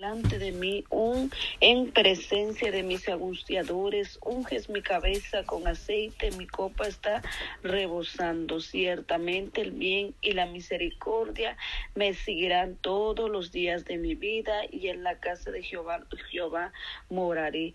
delante 0.00 0.38
de 0.38 0.52
mí, 0.52 0.82
un 0.88 1.30
en 1.60 1.92
presencia 1.92 2.72
de 2.72 2.82
mis 2.82 3.06
angustiadores, 3.06 4.18
unges 4.22 4.70
mi 4.70 4.80
cabeza 4.80 5.44
con 5.44 5.68
aceite, 5.68 6.30
mi 6.38 6.46
copa 6.46 6.88
está 6.88 7.20
rebosando. 7.62 8.60
Ciertamente 8.60 9.60
el 9.60 9.72
bien 9.72 10.14
y 10.22 10.32
la 10.32 10.46
misericordia 10.46 11.58
me 11.94 12.14
seguirán 12.14 12.76
todos 12.76 13.28
los 13.28 13.52
días 13.52 13.84
de 13.84 13.98
mi 13.98 14.14
vida 14.14 14.62
y 14.70 14.88
en 14.88 15.02
la 15.02 15.18
casa 15.18 15.50
de 15.50 15.62
Jehová, 15.62 16.00
Jehová 16.30 16.72
moraré 17.10 17.74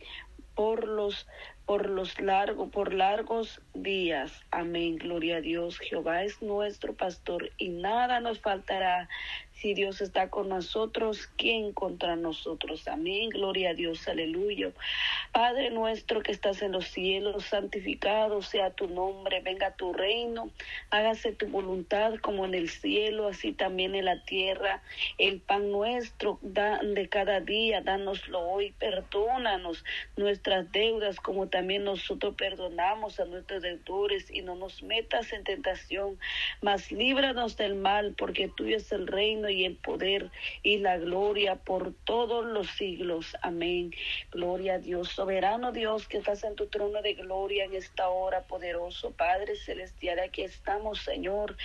por 0.56 0.88
los 0.88 1.28
por 1.66 1.90
los 1.90 2.20
largos 2.22 2.70
por 2.70 2.94
largos 2.94 3.60
días. 3.74 4.32
Amén. 4.52 4.98
Gloria 4.98 5.38
a 5.38 5.42
Dios. 5.42 5.80
Jehová 5.80 6.24
es 6.24 6.42
nuestro 6.42 6.94
pastor 6.94 7.52
y 7.58 7.70
nada 7.70 8.20
nos 8.20 8.40
faltará. 8.40 9.10
Si 9.56 9.74
Dios 9.74 10.02
está 10.02 10.30
con 10.30 10.50
nosotros, 10.50 11.28
¿quién 11.38 11.72
contra 11.72 12.16
nosotros? 12.18 12.88
Amén. 12.90 13.30
Gloria 13.30 13.70
a 13.70 13.74
Dios. 13.74 14.06
Aleluya. 14.08 14.72
Padre 15.32 15.72
nuestro 15.72 16.22
que 16.22 16.34
estás 16.34 16.62
en 16.62 16.74
los 16.74 16.88
cielos, 16.88 17.46
santificado 17.46 18.42
sea 18.42 18.72
tu 18.72 18.88
nombre. 18.88 19.40
Venga 19.40 19.76
tu 19.76 19.94
reino. 19.94 20.50
Hágase 20.90 21.32
tu 21.32 21.48
voluntad 21.48 22.16
como 22.16 22.46
en 22.46 22.54
el 22.54 22.70
cielo, 22.70 23.28
así 23.28 23.54
también 23.54 23.96
en 23.96 24.06
la 24.06 24.24
tierra. 24.26 24.82
El 25.18 25.40
pan 25.40 25.72
nuestro 25.72 26.38
de 26.42 27.08
cada 27.10 27.40
día, 27.40 27.80
dánoslo 27.82 28.42
hoy. 28.42 28.74
Perdónanos 28.78 29.86
nuestras 30.18 30.70
deudas 30.74 31.20
como 31.20 31.48
también 31.48 31.86
nosotros 31.86 32.36
perdonamos 32.36 33.20
a 33.20 33.26
nuestros 33.26 33.62
deudores 33.62 34.30
y 34.30 34.42
no 34.42 34.56
nos 34.56 34.84
metas 34.84 35.32
en 35.32 35.44
tentación, 35.44 36.20
mas 36.62 36.92
líbranos 36.92 37.56
del 37.58 37.76
mal, 37.76 38.14
porque 38.18 38.50
tuyo 38.50 38.78
es 38.78 38.92
el 38.92 39.08
reino 39.08 39.45
y 39.50 39.66
el 39.66 39.76
poder 39.76 40.32
y 40.64 40.80
la 40.80 40.98
gloria 40.98 41.56
por 41.56 41.94
todos 42.06 42.46
los 42.46 42.68
siglos. 42.72 43.36
Amén. 43.42 43.94
Gloria 44.32 44.76
a 44.76 44.80
Dios, 44.80 45.10
soberano 45.10 45.72
Dios 45.72 46.08
que 46.08 46.18
estás 46.18 46.44
en 46.44 46.56
tu 46.56 46.68
trono 46.68 47.02
de 47.02 47.14
gloria 47.14 47.66
en 47.66 47.74
esta 47.76 48.10
hora, 48.10 48.44
poderoso 48.44 49.12
Padre 49.12 49.56
celestial. 49.56 50.20
Aquí 50.20 50.42
estamos, 50.42 51.00
Señor, 51.00 51.58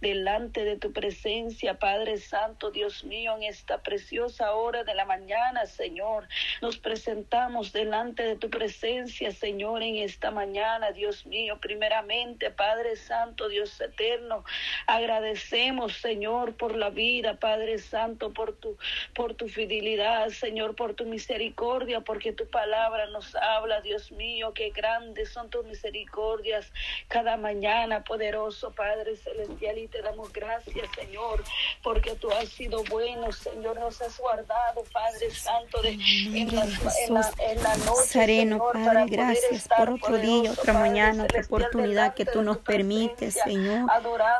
delante 0.00 0.64
de 0.64 0.76
tu 0.76 0.92
presencia, 0.92 1.78
Padre 1.78 2.18
Santo, 2.18 2.70
Dios 2.70 3.04
mío, 3.04 3.36
en 3.36 3.42
esta 3.44 3.82
preciosa 3.82 4.54
hora 4.54 4.84
de 4.84 4.94
la 4.94 5.04
mañana, 5.04 5.66
Señor. 5.66 6.28
Nos 6.62 6.78
presentamos 6.78 7.72
delante 7.72 8.22
de 8.22 8.36
tu 8.36 8.50
presencia, 8.50 9.30
Señor, 9.32 9.82
en 9.82 9.96
esta 9.96 10.30
mañana, 10.30 10.92
Dios 10.92 11.26
mío. 11.26 11.58
Primeramente, 11.60 12.50
Padre 12.50 12.96
Santo, 12.96 13.48
Dios 13.48 13.80
eterno, 13.80 14.44
agradecemos, 14.86 15.94
Señor, 15.94 16.56
por 16.56 16.76
la 16.76 16.90
vida 16.90 17.27
Padre 17.34 17.78
Santo, 17.78 18.32
por 18.32 18.52
tu, 18.54 18.76
por 19.14 19.34
tu 19.34 19.48
fidelidad, 19.48 20.28
Señor, 20.30 20.74
por 20.74 20.94
tu 20.94 21.04
misericordia, 21.04 22.00
porque 22.00 22.32
tu 22.32 22.46
palabra 22.48 23.06
nos 23.06 23.34
habla, 23.36 23.80
Dios 23.80 24.10
mío, 24.12 24.52
qué 24.54 24.70
grandes 24.70 25.30
son 25.30 25.50
tus 25.50 25.64
misericordias 25.64 26.72
cada 27.08 27.36
mañana, 27.36 28.04
poderoso 28.04 28.72
Padre 28.72 29.16
Celestial, 29.16 29.78
y 29.78 29.88
te 29.88 30.02
damos 30.02 30.32
gracias, 30.32 30.88
Señor, 30.94 31.42
porque 31.82 32.14
tú 32.14 32.30
has 32.30 32.48
sido 32.48 32.82
bueno, 32.84 33.32
Señor, 33.32 33.78
nos 33.78 34.00
has 34.02 34.18
guardado, 34.18 34.84
Padre 34.92 35.30
Santo, 35.30 35.82
de, 35.82 35.90
en, 35.90 36.54
la, 36.54 36.64
en, 36.64 37.62
la, 37.62 37.76
noche. 37.76 38.02
Sereno, 38.06 38.58
Padre, 38.72 39.06
gracias 39.06 39.68
por 39.68 39.90
otro 39.90 40.18
día, 40.18 40.52
otra 40.52 40.72
mañana, 40.72 41.24
otra 41.24 41.42
oportunidad 41.42 42.14
que 42.14 42.24
tú 42.24 42.42
nos 42.42 42.58
permites, 42.58 43.34
Señor, 43.34 43.88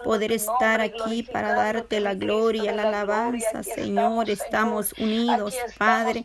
poder 0.04 0.32
estar 0.32 0.80
aquí 0.80 1.22
para 1.22 1.54
darte 1.54 2.00
la 2.00 2.14
gloria, 2.14 2.72
la 2.78 2.88
alabanza, 2.88 3.62
Señor. 3.62 4.30
Estamos 4.30 4.92
unidos, 4.94 5.56
Padre, 5.76 6.24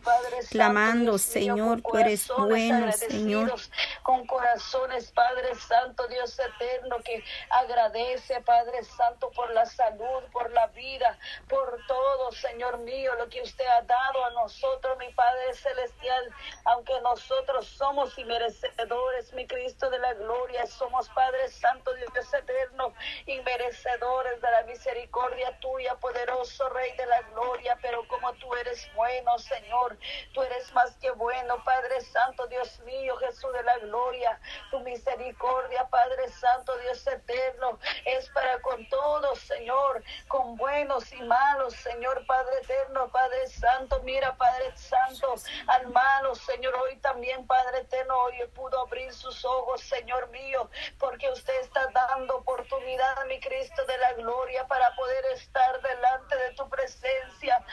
clamando, 0.50 1.18
Señor, 1.18 1.82
tú 1.82 1.98
eres 1.98 2.28
bueno, 2.36 2.92
Señor. 2.92 3.54
Con 4.02 4.26
corazones, 4.26 5.10
Padre 5.10 5.54
Santo, 5.56 6.06
Dios 6.06 6.38
eterno, 6.38 6.98
que 7.04 7.24
agradece, 7.50 8.40
Padre 8.42 8.84
Santo, 8.84 9.30
por 9.30 9.50
la 9.52 9.66
salud, 9.66 10.22
por 10.32 10.50
la 10.52 10.68
vida, 10.68 11.18
por 11.48 11.78
todo, 11.88 12.30
Señor 12.32 12.78
mío, 12.78 13.12
lo 13.18 13.28
que 13.28 13.42
usted 13.42 13.66
ha 13.66 13.82
dado 13.82 14.24
a 14.24 14.30
nosotros, 14.30 14.96
mi 14.98 15.12
Padre 15.14 15.54
Celestial, 15.54 16.32
aunque 16.66 16.92
nosotros 17.02 17.66
somos 17.66 18.16
inmerecedores, 18.18 19.32
mi 19.32 19.46
Cristo 19.46 19.90
de 19.90 19.98
la 19.98 20.14
gloria, 20.14 20.66
somos 20.66 21.08
Padre 21.10 21.48
Santo, 21.48 21.92
Dios 21.94 22.32
eterno, 22.32 22.94
inmerecedores 23.26 24.40
de 24.40 24.50
la 24.50 24.62
misericordia 24.64 25.58
tuya, 25.60 25.94
poderosa 25.96 26.43
Rey 26.70 26.92
de 26.96 27.06
la 27.06 27.22
gloria, 27.22 27.78
pero 27.80 28.06
como 28.08 28.32
tú 28.34 28.54
eres 28.54 28.88
bueno, 28.94 29.38
Señor, 29.38 29.96
tú 30.32 30.42
eres 30.42 30.72
más 30.72 30.94
que 30.96 31.10
bueno, 31.12 31.62
Padre 31.64 32.00
Santo, 32.00 32.46
Dios 32.46 32.78
mío, 32.80 33.16
Jesús 33.16 33.52
de 33.52 33.62
la 33.62 33.78
gloria, 33.78 34.38
tu 34.70 34.80
misericordia, 34.80 35.88
Padre 35.88 36.28
Santo, 36.28 36.76
Dios 36.78 37.06
eterno, 37.06 37.78
es 38.04 38.28
para 38.30 38.60
con 38.60 38.86
todos, 38.88 39.38
Señor, 39.40 40.02
con 40.28 40.56
buenos 40.56 41.12
y 41.12 41.22
malos, 41.22 41.74
Señor, 41.74 42.24
Padre 42.26 42.56
eterno, 42.62 43.08
Padre 43.08 43.46
Santo, 43.48 44.00
mira, 44.02 44.36
Padre 44.36 44.76
Santo, 44.76 45.34
al 45.66 45.88
malo, 45.88 46.34
Señor, 46.34 46.74
hoy 46.76 46.96
también, 46.96 47.46
Padre 47.46 47.80
eterno, 47.80 48.18
hoy 48.18 48.34
pudo 48.54 48.80
abrir 48.80 49.12
sus 49.12 49.44
ojos, 49.44 49.80
Señor 49.80 50.28
mío, 50.28 50.70
porque 50.98 51.30
usted 51.30 51.58
está 51.60 51.86
dando 51.92 52.36
oportunidad 52.36 53.18
a 53.18 53.24
mi 53.24 53.40
Cristo 53.40 53.84
de 53.86 53.98
la 53.98 54.12
gloria 54.14 54.66
para 54.66 54.94
poder 54.96 55.24
estar 55.34 55.80
delante 55.82 56.33
de 56.36 56.52
tu 56.54 56.68
presencia 56.68 57.64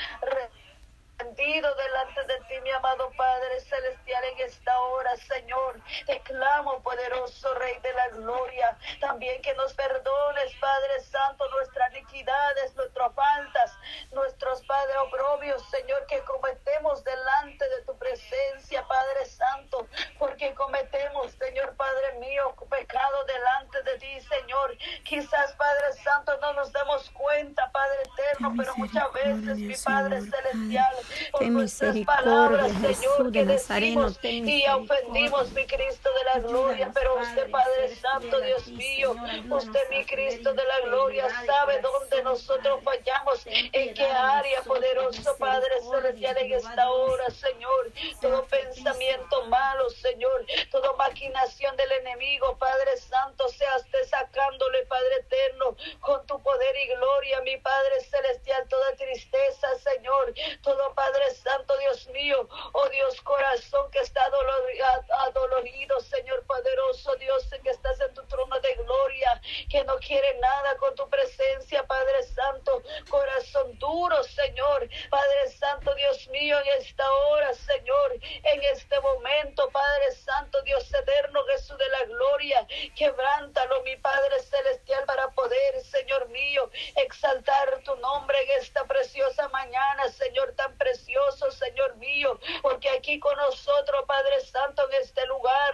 rendido 1.23 1.73
delante 1.75 2.33
de 2.33 2.39
ti, 2.47 2.61
mi 2.63 2.71
amado 2.71 3.11
Padre 3.15 3.59
Celestial, 3.61 4.23
en 4.23 4.39
esta 4.39 4.79
hora, 4.79 5.15
Señor. 5.17 5.79
Te 6.05 6.19
clamo, 6.21 6.81
poderoso 6.81 7.53
Rey 7.55 7.77
de 7.81 7.93
la 7.93 8.07
Gloria, 8.09 8.77
también 8.99 9.41
que 9.41 9.53
nos 9.55 9.73
perdones, 9.73 10.53
Padre 10.59 10.99
Santo, 11.01 11.47
nuestras 11.51 11.91
iniquidades, 11.91 12.75
nuestras 12.75 13.13
faltas, 13.13 13.77
nuestros, 14.11 14.65
Padre, 14.65 14.97
oprobios, 14.99 15.63
Señor, 15.69 16.05
que 16.07 16.19
cometemos 16.21 17.03
delante 17.03 17.67
de 17.69 17.81
tu 17.83 17.97
presencia, 17.97 18.85
Padre 18.87 19.25
Santo, 19.25 19.87
porque 20.17 20.53
cometemos, 20.55 21.31
Señor, 21.33 21.75
Padre 21.75 22.13
mío, 22.19 22.55
pecado 22.69 23.23
delante 23.25 23.83
de 23.83 23.97
ti, 23.99 24.21
Señor. 24.21 24.77
Quizás, 25.03 25.53
Padre 25.53 25.93
Santo, 26.03 26.37
no 26.39 26.53
nos 26.53 26.71
demos 26.71 27.09
cuenta, 27.11 27.69
Padre 27.71 27.97
eterno, 28.03 28.53
pero 28.57 28.75
muchas 28.77 29.13
veces, 29.13 29.57
mi 29.57 29.75
Padre 29.75 30.21
Celestial, 30.21 30.95
Ten 31.37 31.55
misericordia, 31.55 32.73
Jesús 32.81 33.31
de 33.31 33.45
Nazareno, 33.45 34.13
y 34.21 34.65
ofendimos, 34.67 35.51
mi 35.51 35.65
Cristo 35.65 36.09
de 36.13 36.23
la 36.25 36.47
gloria, 36.47 36.91
pero 36.93 37.19
usted, 37.19 37.49
Padre 37.49 37.95
Santo, 37.95 38.41
Dios 38.41 38.67
mío, 38.67 39.15
usted, 39.49 39.89
mi 39.89 40.05
Cristo 40.05 40.53
de 40.53 40.63
la 40.63 40.79
gloria, 40.81 41.27
sabe 41.45 41.81
dónde 41.81 42.23
nosotros 42.23 42.81
fallamos, 42.83 43.45
en 43.45 43.93
qué 43.93 44.05
área, 44.05 44.61
poderoso 44.63 45.35
Padre 45.37 45.71
Celestial, 45.89 46.37
en 46.37 46.53
esta 46.53 46.89
hora, 46.89 47.29
Señor, 47.29 47.91
todo 48.19 48.45
pensamiento 48.45 49.45
malo, 49.47 49.89
Señor, 49.89 50.45
toda 50.69 50.93
maquinación 50.93 51.75
del 51.77 51.91
enemigo, 51.91 52.57
Padre 52.57 52.97
Santo, 52.97 53.47
seas 53.49 53.85
sacándole, 54.09 54.85
Padre 54.85 55.15
eterno, 55.19 55.75
con 55.99 56.25
tu 56.27 56.41
poder 56.41 56.75
y 56.77 56.87
gloria, 56.95 57.41
mi 57.41 57.57
Padre 57.57 58.01
Celestial, 58.01 58.67
toda 58.67 58.95
tristeza, 58.95 59.67
Señor, 59.79 60.33
todo 60.61 60.93
Padre 61.01 61.33
Santo, 61.33 61.75
Dios 61.79 62.07
mío, 62.09 62.47
oh 62.73 62.89
Dios 62.89 63.19
corazón 63.21 63.89
que 63.89 63.97
está 63.97 64.21
adolorido, 65.25 65.99
Señor 65.99 66.45
poderoso, 66.45 67.15
Dios 67.15 67.49
que 67.63 67.71
estás 67.71 67.99
en 68.01 68.13
tu 68.13 68.23
trono 68.27 68.59
de 68.59 68.75
gloria, 68.75 69.41
que 69.67 69.83
no 69.83 69.97
quiere 69.97 70.35
nada 70.35 70.77
con 70.77 70.93
tu 70.93 71.09
presencia, 71.09 71.83
Padre 71.87 72.21
Santo, 72.21 72.83
corazón 73.09 73.79
duro, 73.79 74.23
Señor, 74.25 74.87
Padre 75.09 75.49
Santo, 75.49 75.91
Dios 75.95 76.27
mío, 76.27 76.59
en 76.59 76.81
esta 76.83 77.11
hora, 77.11 77.51
Señor, 77.55 78.13
en 78.21 78.61
este 78.71 78.99
momento, 78.99 79.71
Padre 79.71 80.11
Santo, 80.11 80.61
Dios 80.61 80.93
eterno, 80.93 81.43
Jesús 81.45 81.79
de 81.79 81.89
la 81.89 82.03
gloria, 82.03 82.67
quebrántalo, 82.95 83.81
mi 83.81 83.95
Padre 83.95 84.39
celestial, 84.39 85.03
para 85.05 85.31
poder, 85.31 85.81
Señor 85.81 86.29
mío, 86.29 86.69
exaltar 86.95 87.81
tu 87.85 87.95
nombre 87.95 88.39
en 88.43 88.61
esta 88.61 88.85
preciosa 88.85 89.47
mañana, 89.49 90.07
Señor, 90.09 90.53
tan 90.55 90.77
precioso 90.77 90.91
precioso, 90.91 91.49
Señor 91.51 91.95
mío, 91.97 92.37
porque 92.61 92.89
con 93.19 93.35
nosotros, 93.37 94.03
Padre 94.07 94.39
Santo, 94.41 94.87
en 94.89 95.01
este 95.01 95.25
lugar, 95.27 95.70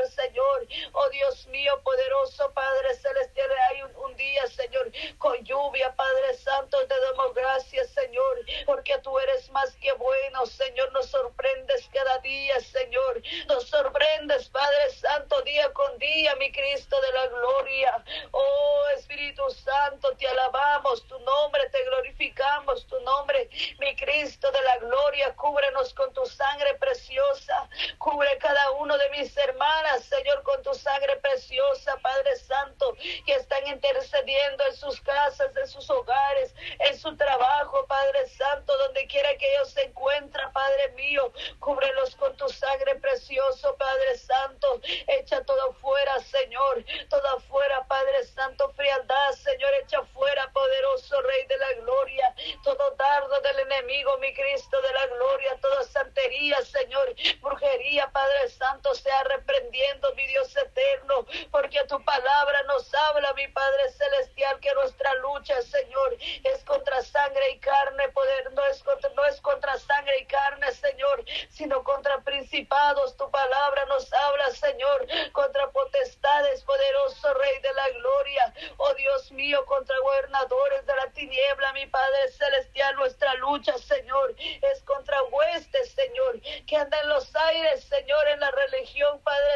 Cúbrenos 25.57 25.91
con 25.95 26.13
tu 26.13 26.23
sangre 26.27 26.75
preciosa. 26.75 27.67
Cubre 27.97 28.37
cada 28.37 28.69
uno 28.73 28.95
de 28.95 29.09
mis 29.09 29.35
hermanas, 29.37 30.03
Señor, 30.03 30.43
con 30.43 30.61
tu 30.61 30.71
sangre 30.75 31.17
preciosa, 31.17 31.97
Padre 31.97 32.35
Santo, 32.35 32.95
que 33.25 33.33
están 33.33 33.65
intercediendo 33.65 34.63
en 34.65 34.75
sus 34.75 35.01
casas, 35.01 35.49
en 35.57 35.67
sus 35.67 35.89
hogares, 35.89 36.53
en 36.77 36.99
su 36.99 37.17
trabajo, 37.17 37.87
Padre 37.87 38.27
Santo, 38.27 38.77
donde 38.77 39.07
quiera 39.07 39.35
que 39.39 39.51
ellos 39.55 39.71
se 39.71 39.81
encuentren, 39.81 40.51
Padre 40.53 40.89
mío. 40.89 41.33
Cúbrelos 41.57 42.15
con 42.17 42.37
tu 42.37 42.47
sangre 42.49 42.93
preciosa, 42.97 43.75
Padre 43.79 44.15
Santo. 44.15 44.79
Echa 45.07 45.43
todo 45.43 45.73
fuera, 45.73 46.19
Señor. 46.19 46.85
todo 47.09 47.39
fuera, 47.49 47.83
Padre 47.87 48.25
Santo, 48.25 48.69
frialdad, 48.73 49.31
Señor. 49.31 49.73
Echa 49.83 50.03
fuera, 50.13 50.51
poderoso 50.51 51.19
Rey 51.23 51.47
de 51.47 51.57
la 51.57 51.73
Gloria. 51.81 52.35
Todo 52.63 52.91
dardo 52.91 53.41
del 53.41 53.59
enemigo, 53.61 54.15
mi 54.19 54.31
Cristo 54.35 54.79
de 54.83 54.93
la 54.93 55.07
Gloria 55.07 55.46
gloria, 55.47 55.61
toda 55.61 55.83
santería, 55.83 56.57
Señor, 56.63 57.15
brujería, 57.41 58.09
Padre 58.11 58.49
Santo, 58.49 58.93
sea 58.95 59.23
reprendiendo, 59.23 60.13
mi 60.15 60.25
Dios 60.27 60.55
eterno, 60.55 61.25
porque 61.51 61.83
tu 61.87 62.03
palabra 62.03 62.63
nos 62.63 62.93
habla, 62.93 63.33
mi 63.33 63.47
Padre 63.49 63.91
Celestial, 63.91 64.59
que 64.59 64.73
nuestra 64.73 65.13
lucha, 65.15 65.61
Señor, 65.61 66.17
es 66.43 66.63
contra 66.63 67.01
sangre 67.01 67.51
y 67.51 67.59
carne, 67.59 68.09
poder, 68.09 68.51
no 68.53 68.65
es 68.65 68.83
contra, 68.83 69.09
no 69.11 69.25
es 69.25 69.39
contra 69.41 69.77
sangre 69.77 70.19
y 70.19 70.25
carne, 70.25 70.71
Señor, 70.71 71.23
sino 71.49 71.83
contra 71.83 72.21
principados, 72.21 73.15
tu 73.17 73.29
palabra 73.31 73.85
nos 73.85 74.11
habla, 74.13 74.49
Señor, 74.51 75.07
contra 75.31 75.69
potestades, 75.71 76.63
poderoso 76.63 77.33
Rey 77.33 77.61
de 77.61 77.73
la 77.73 77.89
gloria, 77.89 78.53
oh 78.77 78.93
Dios 78.95 79.31
mío, 79.31 79.65
contra 79.65 79.97
gobernadores 79.99 80.85
de 80.85 80.95
la 80.95 81.07
tiniebla, 81.11 81.73
mi 81.73 81.85
Padre 81.87 82.31
Celestial, 82.31 82.95
nuestra 82.95 83.33
lucha, 83.35 83.77
Señor, 83.77 84.35
es 84.39 84.81
contra 84.83 85.19
huestes, 85.37 85.91
Señor, 85.91 86.41
que 86.65 86.75
anda 86.75 86.99
en 87.01 87.09
los 87.09 87.35
aires, 87.35 87.83
Señor, 87.83 88.27
en 88.29 88.39
la 88.39 88.51
religión, 88.51 89.19
Padre 89.21 89.53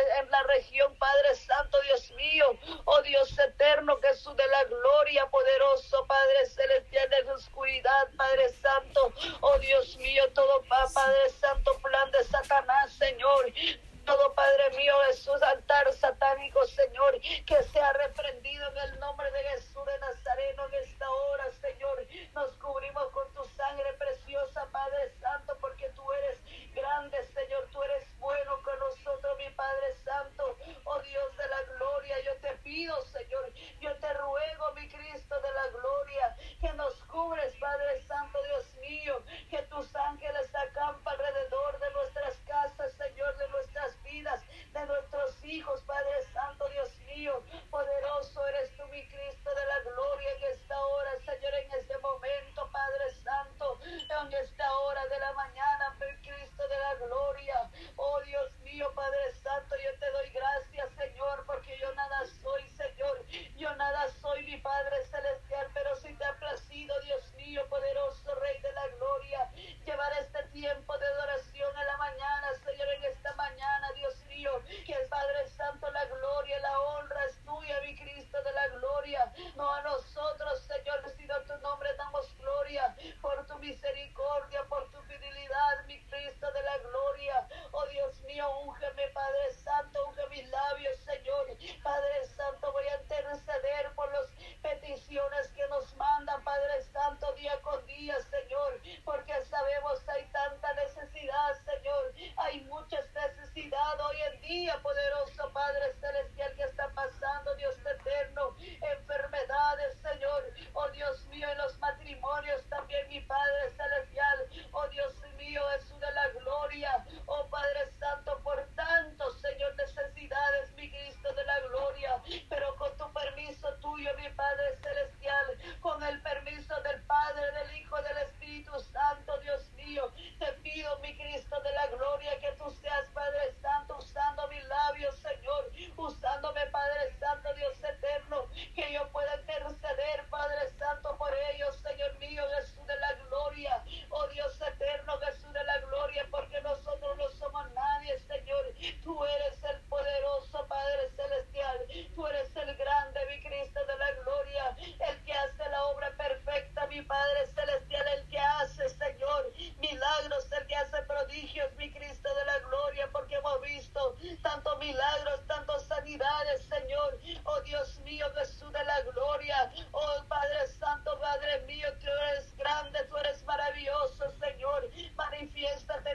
gloria. 57.06 57.72
Oh 57.96 58.20
Dios 58.26 58.60
mío, 58.62 58.88
Padre 58.96 59.34
Santo, 59.44 59.76
yo 59.76 60.00
te 60.00 60.12
doy 60.12 60.30
gracias. 60.34 60.71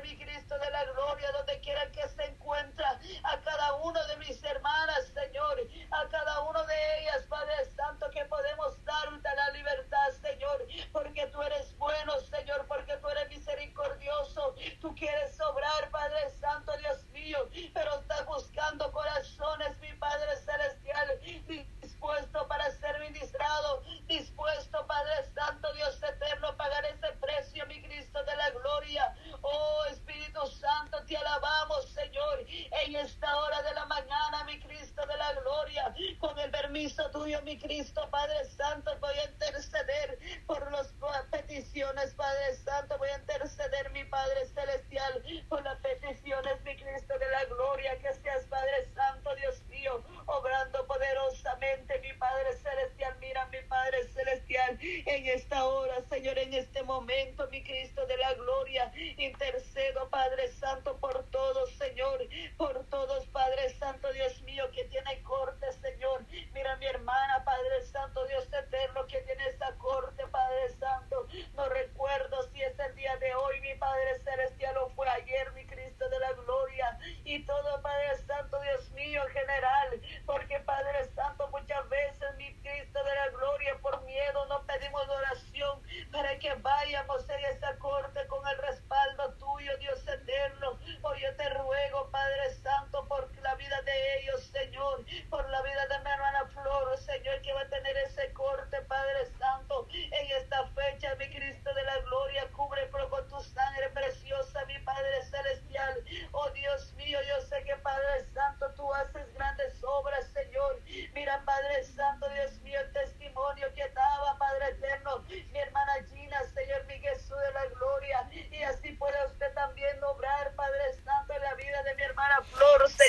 mi 0.07 0.17
Cristo 0.17 0.57
de 0.59 0.71
la 0.71 0.85
gloria, 0.85 1.33
donde 1.33 1.59
quiera 1.61 1.91
que 1.91 2.07
tuyo, 37.19 37.41
mi 37.43 37.59
Cristo, 37.59 38.07
Padre 38.11 38.45
Santo, 38.45 38.91
el 38.93 38.99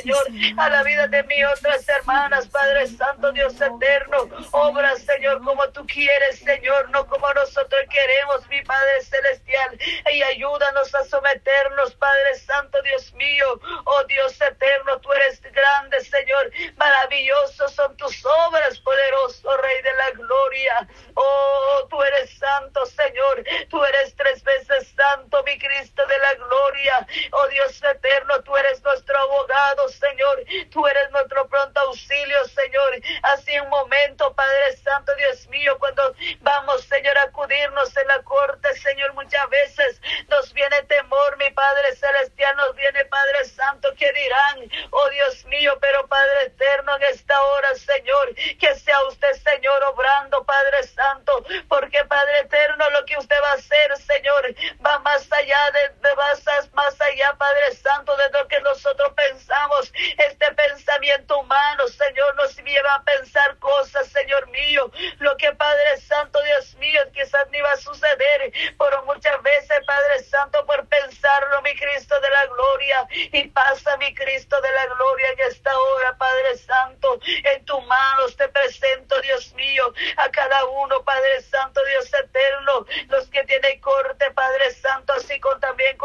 Señor, 0.08 0.56
a 0.58 0.70
la 0.70 0.84
vida 0.84 1.08
de 1.08 1.22
mis 1.24 1.44
otras 1.58 1.88
hermanas, 1.90 2.48
Padre 2.48 2.88
Santo, 2.88 3.30
Dios 3.34 3.60
eterno. 3.60 4.30
Obra, 4.52 4.96
Señor, 4.96 5.44
como 5.44 5.68
tú 5.70 5.86
quieres, 5.86 6.40
Señor, 6.40 6.90
no 6.92 7.06
como 7.08 7.32
nosotros 7.34 7.82
queremos, 7.90 8.48
mi 8.48 8.62
Padre 8.62 9.02
Celestial. 9.02 9.78
Y 10.14 10.24
ayúdanos 10.24 10.96
a 10.96 11.04
someternos, 11.04 11.94
Padre 11.96 12.36
Santo, 12.36 12.82
Dios 12.84 13.14
mío. 13.16 13.60
Oh 13.84 14.04
Dios 14.06 14.40
eterno, 14.40 14.98
tú 15.02 15.12
eres 15.12 15.42
grande, 15.42 16.00
Señor. 16.00 16.52
Maravillosos 16.78 17.74
son 17.74 17.98
tus 17.98 18.26
obras, 18.26 18.80
poderoso 18.80 19.58
Rey 19.58 19.82
de 19.82 19.94
la 19.94 20.12
Gloria. 20.12 20.88
Oh, 21.16 21.88
tú 21.90 22.02
eres 22.02 22.30
santo, 22.38 22.86
Señor. 22.86 23.44
Tú 23.70 23.84
eres 23.84 24.16
tres 24.16 24.42
veces 24.42 24.88
santo, 24.96 25.44
mi 25.44 25.58
Cristo 25.60 26.06
de 26.08 26.18
la 26.20 26.34
Gloria. 26.36 27.08
Oh 27.32 27.48
Dios 27.50 27.84
eterno, 27.84 28.42
tú 28.44 28.56
eres 28.56 28.82
nuestro 28.84 29.18
abogado, 29.18 29.90
Señor. 30.00 30.44
Tú 30.72 30.86
eres 30.88 31.12
nuestro 31.12 31.48
pronto 31.48 31.80
auxilio, 31.82 32.46
Señor. 32.46 33.00
Así 33.24 33.58
un 33.60 33.70
momento, 33.70 34.34
Padre 34.34 34.78
Santo, 34.78 35.14
Dios 35.16 35.48
mío, 35.48 35.78
cuando 35.80 36.16
vamos, 36.42 36.84
Señor, 36.86 37.18
a 37.18 37.24
acudirnos 37.24 37.96
en 37.98 38.08
la 38.08 38.22
corte, 38.24 38.74
Señor, 38.76 39.14
muchas 39.14 39.50
veces 39.50 40.02
nos 40.28 40.54
viene 40.54 40.82
temor, 40.84 41.38
mi 41.38 41.50
Padre 41.52 41.96
Celestial, 41.96 42.56
nos 42.58 42.76
viene 42.76 43.06
Padre 43.06 43.46
Santo, 43.46 43.94
que 43.96 44.12
dirán, 44.14 44.70
oh 44.92 45.10
Dios 45.10 45.46
mío, 45.46 45.78
pero 45.82 46.08
Padre 46.08 46.46
eterno, 46.46 46.96
en 46.96 47.04
esta 47.04 47.42
hora, 47.42 47.76
Señor, 47.76 48.36
que 48.60 48.76
sea 48.76 49.02
usted, 49.06 49.34
Señor, 49.34 49.84
obrando, 49.84 50.44
Padre 50.44 50.84
Santo, 50.84 51.44
porque 51.68 52.04
Padre 52.06 52.40
eterno, 52.40 52.90
lo 52.92 53.06
que 53.06 53.18
usted 53.18 53.36
va 53.42 53.52
a 53.52 53.54
hacer, 53.54 53.98
Señor, 53.98 54.56
va 54.86 55.00
más 55.00 55.32
allá 55.32 55.72
de, 55.72 55.90
de 56.08 56.16
más, 56.16 56.44
más 56.74 57.02
allá, 57.02 57.34
Padre 57.38 57.72
Santo, 57.74 58.16
de 58.18 58.30
lo 58.32 58.48
que 58.48 58.60
nosotros 58.62 59.12
pensamos, 59.16 59.92
este 60.18 60.52
pensamiento 60.54 61.40
humano, 61.40 61.88
Señor, 61.88 62.36
nos 62.36 62.56
lleva 62.58 62.96
a 62.96 63.04
pensar 63.04 63.58
cosas, 63.60 64.08
Señor 64.08 64.48
mío, 64.50 64.92
lo 65.20 65.36
que 65.38 65.52
Padre 65.54 65.98
Santo, 66.02 66.42
Dios 66.44 66.76
mío, 66.76 67.02
quizás 67.14 67.50
ni 67.52 67.62
va 67.62 67.72
a 67.72 67.78
suceder, 67.78 68.52
pero 68.78 69.04
muchas 69.06 69.42
veces, 69.42 69.80
Padre 69.86 70.24
Santo, 70.24 70.66
por 70.66 70.86
pensarlo, 70.88 71.62
mi 71.62 71.76
Cristo 71.76 72.20
de 72.20 72.30
la 72.30 72.46
gloria, 72.48 73.08
y 73.12 73.48
pasa, 73.50 73.98
mi 73.98 74.14
Cristo 74.14 74.60
de 74.62 74.72
la 74.72 74.86
gloria, 74.88 75.32
en 75.32 75.40
esta 75.52 75.78
hora, 75.78 76.18
Padre 76.18 76.58
Santo, 76.58 77.20
en 77.26 77.66
tus 77.66 77.86
manos 77.86 78.36
te 78.36 78.48
presento, 78.50 79.20
Dios 79.22 79.54
mío, 79.54 79.94
a 80.18 80.30
cada 80.30 80.66
uno, 80.66 81.04
Padre 81.04 81.42
Santo, 81.42 81.82
Dios 81.86 82.14
eterno, 82.14 82.86
los 83.10 83.28
que 83.30 83.44
tienen 83.44 83.80
corte, 83.80 84.32
Padre 84.32 84.72
Santo, 84.72 85.14
así 85.14 85.40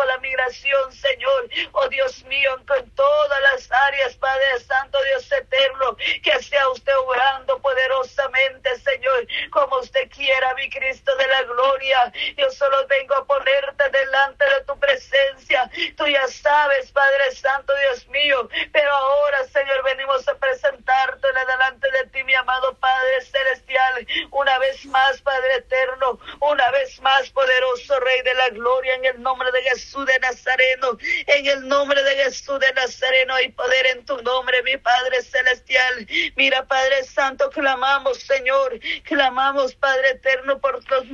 la 0.04 0.18
migración, 0.18 0.92
Señor, 0.92 1.48
oh 1.72 1.88
Dios 1.88 2.24
mío, 2.24 2.56
con 2.66 2.90
todas 2.90 3.40
las 3.42 3.70
áreas, 3.70 4.14
Padre 4.16 4.60
Santo, 4.60 4.98
Dios 5.04 5.30
eterno, 5.30 5.96
que 6.22 6.42
sea 6.42 6.68
usted 6.70 6.92
orando 7.06 7.60
poderosamente, 7.60 8.78
Señor, 8.80 9.26
como 9.50 9.78
usted 9.78 10.08
quiera, 10.10 10.54
mi 10.54 10.68
Cristo 10.70 11.14
de 11.16 11.26
la 11.26 11.42
gloria. 11.42 12.12
Yo 12.36 12.50
solo 12.50 12.86
vengo 12.86 13.14
a 13.14 13.24
ponerte 13.24 13.88
delante 13.90 14.44
de 14.44 14.60
tu 14.64 14.78
presencia. 14.78 15.70
Tú 15.96 16.06
ya 16.06 16.26
sabes, 16.28 16.90
Padre 16.92 17.32
Santo, 17.32 17.72
Dios 17.88 18.06
mío, 18.08 18.48
pero 18.72 18.90
ahora, 18.90 19.44
Señor, 19.44 19.82
venimos 19.84 20.26
a 20.28 20.34
presentarte 20.34 21.28
delante 21.32 21.90
de 21.90 22.06
ti, 22.08 22.24
mi 22.24 22.34
amado 22.34 22.74
Padre 22.78 23.20
Celestial, 23.22 24.06
una 24.30 24.58
vez 24.58 24.84
más, 24.86 25.20
Padre 25.22 25.56
Eterno, 25.56 26.18
una 26.40 26.70
vez 26.70 27.00
más, 27.00 27.30
poderoso 27.30 27.98
Rey 28.00 28.22
de 28.22 28.34
la 28.34 28.48
Gloria, 28.50 28.94
en 28.94 29.04
el 29.04 29.22
nombre 29.22 29.50
de 29.52 29.62
Jesús 29.62 29.91
de 30.00 30.18
Nazareno, 30.20 30.98
en 31.26 31.46
el 31.46 31.68
nombre 31.68 32.02
de 32.02 32.24
Jesús 32.24 32.58
de 32.58 32.72
Nazareno, 32.72 33.34
hay 33.34 33.50
poder 33.50 33.86
en 33.94 34.04
tu 34.04 34.20
nombre, 34.22 34.62
mi 34.62 34.76
Padre 34.78 35.22
Celestial. 35.22 36.06
Mira, 36.36 36.64
Padre 36.66 37.04
Santo, 37.04 37.50
clamamos, 37.50 38.18
Señor, 38.18 38.80
clamamos, 39.04 39.74
Padre 39.74 40.10
Eterno, 40.10 40.58
por 40.58 40.82
los 40.90 41.06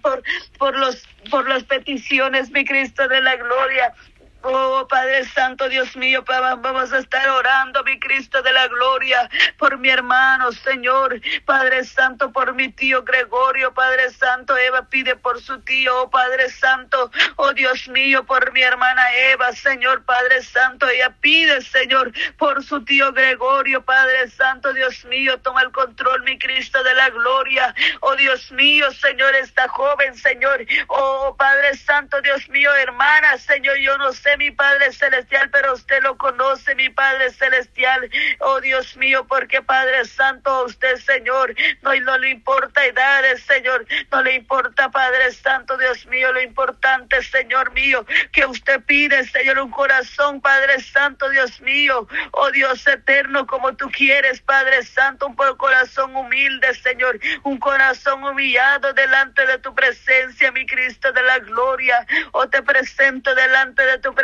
por, 0.00 0.22
por 0.58 0.78
los 0.78 1.06
por 1.30 1.48
las 1.48 1.64
peticiones, 1.64 2.50
mi 2.50 2.64
Cristo 2.64 3.06
de 3.08 3.20
la 3.20 3.36
gloria. 3.36 3.94
Oh 4.44 4.88
Padre 4.88 5.24
Santo, 5.24 5.68
Dios 5.68 5.96
mío, 5.96 6.24
vamos 6.26 6.92
a 6.92 6.98
estar 6.98 7.28
orando, 7.28 7.84
mi 7.84 7.98
Cristo 8.00 8.42
de 8.42 8.52
la 8.52 8.66
gloria, 8.66 9.30
por 9.56 9.78
mi 9.78 9.88
hermano, 9.88 10.50
Señor, 10.50 11.20
Padre 11.44 11.84
Santo, 11.84 12.32
por 12.32 12.52
mi 12.54 12.68
tío 12.72 13.04
Gregorio, 13.04 13.72
Padre 13.72 14.10
Santo, 14.10 14.56
Eva 14.56 14.88
pide 14.88 15.14
por 15.14 15.40
su 15.40 15.60
tío, 15.60 16.02
oh 16.02 16.10
Padre 16.10 16.50
Santo, 16.50 17.10
oh 17.36 17.52
Dios 17.52 17.86
mío, 17.88 18.24
por 18.24 18.52
mi 18.52 18.62
hermana 18.62 19.02
Eva, 19.30 19.52
Señor, 19.52 20.04
Padre 20.04 20.42
Santo, 20.42 20.88
ella 20.88 21.14
pide, 21.20 21.60
Señor, 21.60 22.12
por 22.36 22.64
su 22.64 22.84
tío 22.84 23.12
Gregorio, 23.12 23.84
Padre 23.84 24.28
Santo, 24.28 24.72
Dios 24.72 25.04
mío, 25.04 25.38
toma 25.40 25.62
el 25.62 25.70
control, 25.70 26.24
mi 26.24 26.36
Cristo 26.38 26.82
de 26.82 26.94
la 26.94 27.10
gloria, 27.10 27.74
oh 28.00 28.16
Dios 28.16 28.50
mío, 28.50 28.90
Señor, 28.90 29.36
esta 29.36 29.68
joven, 29.68 30.16
Señor, 30.16 30.66
oh 30.88 31.36
Padre 31.38 31.76
Santo, 31.76 32.20
Dios 32.22 32.48
mío, 32.48 32.74
hermana, 32.74 33.38
Señor, 33.38 33.78
yo 33.78 33.96
no 33.98 34.12
sé 34.12 34.31
mi 34.36 34.50
Padre 34.50 34.92
Celestial, 34.92 35.50
pero 35.50 35.74
usted 35.74 36.02
lo 36.02 36.16
conoce, 36.16 36.74
mi 36.74 36.88
Padre 36.90 37.30
Celestial. 37.30 38.10
Oh 38.40 38.60
Dios 38.60 38.96
mío, 38.96 39.26
porque 39.26 39.62
Padre 39.62 40.04
Santo, 40.04 40.64
usted, 40.64 40.96
Señor, 40.96 41.54
no, 41.82 41.94
no 41.94 42.18
le 42.18 42.30
importa 42.30 42.84
edades, 42.84 43.42
Señor, 43.42 43.86
no 44.10 44.22
le 44.22 44.34
importa, 44.34 44.90
Padre 44.90 45.32
Santo, 45.32 45.76
Dios 45.76 46.06
mío, 46.06 46.32
lo 46.32 46.40
importante, 46.40 47.22
Señor 47.22 47.72
mío, 47.72 48.04
que 48.32 48.46
usted 48.46 48.80
pide, 48.84 49.24
Señor, 49.24 49.58
un 49.58 49.70
corazón, 49.70 50.40
Padre 50.40 50.80
Santo, 50.80 51.28
Dios 51.30 51.60
mío, 51.60 52.06
oh 52.32 52.50
Dios 52.50 52.86
eterno, 52.86 53.46
como 53.46 53.74
tú 53.76 53.90
quieres, 53.90 54.40
Padre 54.40 54.82
Santo, 54.82 55.26
un 55.26 55.36
corazón 55.56 56.14
humilde, 56.16 56.74
Señor, 56.74 57.18
un 57.42 57.58
corazón 57.58 58.24
humillado 58.24 58.92
delante 58.92 59.46
de 59.46 59.58
tu 59.58 59.74
presencia, 59.74 60.52
mi 60.52 60.66
Cristo 60.66 61.12
de 61.12 61.22
la 61.22 61.38
gloria. 61.40 62.06
Oh, 62.32 62.48
te 62.48 62.62
presento 62.62 63.34
delante 63.34 63.84
de 63.84 63.98
tu 63.98 64.14
presencia, 64.14 64.21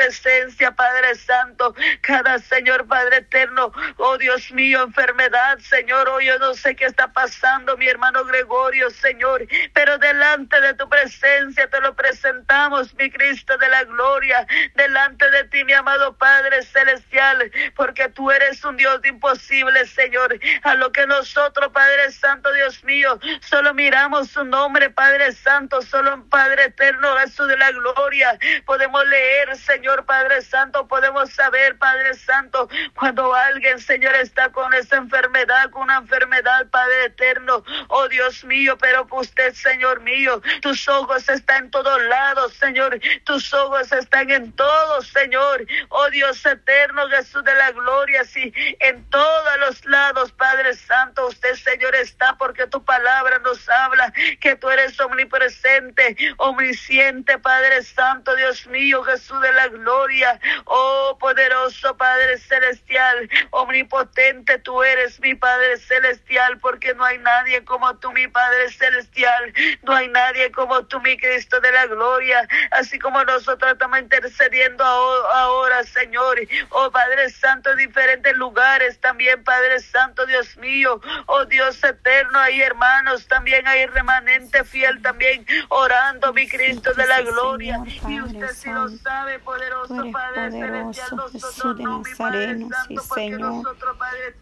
Padre 0.77 1.15
Santo. 1.15 1.75
Cada 2.03 2.39
Señor, 2.39 2.87
Padre 2.87 3.19
eterno, 3.19 3.73
oh 3.97 4.17
Dios 4.19 4.53
mío, 4.53 4.83
enfermedad, 4.83 5.59
Señor. 5.59 6.09
Oh, 6.09 6.21
yo 6.21 6.39
no 6.39 6.55
sé 6.55 6.77
qué 6.77 6.87
está 6.87 7.13
pasando, 7.13 7.77
mi 7.77 7.89
hermano 7.89 8.25
Gregorio, 8.25 8.91
Señor. 8.91 9.47
Pero 9.73 9.99
delante 9.99 10.61
de 10.61 10.75
tu 10.75 10.89
presencia 10.89 11.69
te 11.69 11.81
lo 11.81 11.95
presentamos, 11.95 12.95
mi 12.95 13.11
Cristo 13.11 13.57
de 13.59 13.69
la 13.69 13.85
gloria. 13.85 14.47
Delante 14.75 15.31
de 15.31 15.45
ti, 15.45 15.65
mi 15.65 15.73
amado 15.73 16.17
Padre 16.17 16.63
celestial. 16.63 17.51
Porque 17.75 18.09
tú 18.09 18.31
eres 18.31 18.65
un 18.65 18.77
Dios 18.77 19.03
de 19.03 19.09
imposible, 19.09 19.87
Señor. 19.87 20.39
A 20.63 20.75
lo 20.75 20.93
que 20.93 21.07
nosotros, 21.07 21.73
Padre 21.73 22.11
Santo, 22.13 22.53
Dios 22.53 22.85
mío, 22.85 23.19
solo 23.41 23.75
miramos 23.75 24.29
su 24.29 24.45
nombre, 24.45 24.91
Padre 24.91 25.33
Santo. 25.33 25.83
Solo, 25.83 26.25
Padre 26.31 26.65
eterno, 26.65 27.17
Jesús 27.19 27.49
de 27.49 27.57
la 27.57 27.71
gloria. 27.73 28.39
Podemos 28.65 29.05
leer, 29.07 29.57
Señor 29.57 29.88
Padre 30.05 30.43
Santo, 30.43 30.87
podemos 30.87 31.31
saber, 31.33 31.79
Padre 31.79 32.15
Santo, 32.15 32.69
cuando 32.95 33.35
alguien, 33.35 33.79
Señor, 33.79 34.15
está 34.17 34.51
con 34.53 34.73
esa 34.75 34.97
enfermedad, 34.97 35.71
con 35.71 35.83
una 35.83 35.97
enfermedad, 35.97 36.67
Padre 36.71 37.07
eterno, 37.07 37.65
oh 37.89 38.07
Dios 38.09 38.45
mío, 38.45 38.77
pero 38.79 39.07
usted, 39.11 39.55
Señor 39.55 40.01
mío, 40.01 40.43
tus 40.61 40.87
ojos 40.89 41.29
están 41.29 41.65
en 41.65 41.71
todos 41.71 42.03
lados, 42.03 42.53
Señor, 42.55 43.01
tus 43.25 43.53
ojos 43.55 43.91
están 43.93 44.31
en 44.31 44.53
todos, 44.53 45.09
Señor, 45.09 45.65
oh 45.89 46.11
Dios 46.11 46.45
eterno, 46.45 47.09
Jesús 47.09 47.43
de 47.45 47.55
la 47.55 47.73
gloria, 47.73 48.25
sí, 48.25 48.53
en 48.81 49.09
todos 49.11 49.59
los 49.61 49.85
lados, 49.87 50.33
Padre 50.33 50.75
Santo, 50.75 51.27
usted, 51.29 51.55
Señor, 51.55 51.95
está 51.95 52.37
porque 52.37 52.67
tu 52.67 52.85
palabra 52.85 53.39
nos 53.39 53.69
habla 53.69 54.13
que 54.41 54.55
tú 54.57 54.69
eres 54.69 55.01
omnipresente, 55.01 56.17
omnisciente, 56.37 57.39
Padre 57.39 57.83
Santo, 57.83 58.37
Dios 58.37 58.67
mío, 58.67 59.03
Jesús 59.05 59.41
de 59.41 59.53
la 59.53 59.69
gloria 59.69 59.78
gloria. 59.79 60.41
Oh 60.65 61.17
poderoso 61.19 61.97
Padre 61.97 62.39
Celestial, 62.39 63.29
omnipotente 63.51 64.59
tú 64.59 64.83
eres 64.83 65.21
mi 65.21 65.35
Padre 65.35 65.79
Celestial, 65.79 66.59
porque 66.59 66.95
no 66.95 67.05
hay 67.05 67.19
nadie 67.19 67.65
como 67.65 67.97
tú, 67.97 68.13
mi 68.13 68.29
Padre 68.29 68.71
Celestial. 68.71 69.53
No 69.83 69.95
hay 69.95 70.09
nadie 70.09 70.51
como 70.53 70.85
tú, 70.87 71.01
mi 71.01 71.17
Cristo 71.17 71.61
de 71.61 71.73
la 71.73 71.87
gloria. 71.87 72.47
Así 72.71 72.99
como 72.99 73.23
nosotros 73.25 73.73
estamos 73.73 73.99
intercediendo 73.99 74.85
ahora, 74.85 75.83
Señor. 75.85 76.39
Oh 76.71 76.91
Padre 76.91 77.31
Santo, 77.31 77.71
en 77.71 77.79
diferentes 77.79 78.37
lugares 78.37 79.01
también, 79.01 79.43
Padre 79.45 79.81
Santo, 79.81 80.27
Dios 80.27 80.57
mío. 80.57 81.01
Oh 81.27 81.45
Dios 81.45 81.83
eterno, 81.83 82.39
hay 82.39 82.61
hermanos, 82.61 83.27
también 83.27 83.67
hay 83.67 83.87
remanente 83.87 84.65
fiel 84.65 85.01
también 85.03 85.47
orando, 85.69 86.33
mi 86.33 86.47
Cristo 86.49 86.93
de 86.95 87.07
la 87.07 87.23
gloria. 87.23 87.79
Y 88.09 88.21
usted 88.21 88.51
si 88.51 88.71
lo 88.71 88.89
sabe, 88.89 89.39
poderoso 89.59 89.95
Tú 89.95 90.03
eres 90.05 90.55
poderoso, 90.55 91.29
Jesús 91.33 91.77
de 91.77 91.85
Nazareno, 91.85 92.69
sí, 92.87 92.97
Señor. 93.15 93.77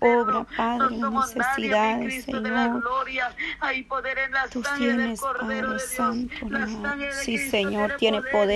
Obra, 0.00 0.46
Padre, 0.56 0.96
necesidades, 0.96 2.24
Señor. 2.24 2.82
Tú 4.50 4.62
tienes, 4.76 5.20
Padre 5.20 5.78
Santo, 5.78 6.34
sí, 7.22 7.38
Señor, 7.38 7.96
tiene 7.98 8.22
poder. 8.22 8.36